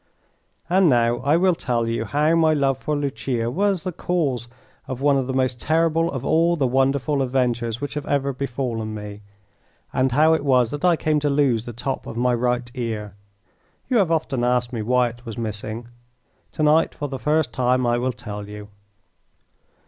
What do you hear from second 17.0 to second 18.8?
the first time I will tell you.